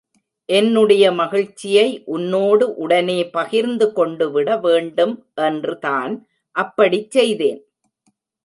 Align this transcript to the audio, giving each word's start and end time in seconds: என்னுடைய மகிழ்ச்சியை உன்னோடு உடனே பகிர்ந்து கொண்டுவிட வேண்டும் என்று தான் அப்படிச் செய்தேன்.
என்னுடைய 0.49 1.03
மகிழ்ச்சியை 1.11 1.85
உன்னோடு 2.05 2.65
உடனே 2.75 3.19
பகிர்ந்து 3.29 3.87
கொண்டுவிட 3.93 4.57
வேண்டும் 4.57 5.15
என்று 5.41 5.75
தான் 5.79 6.15
அப்படிச் 6.55 7.11
செய்தேன். 7.11 7.61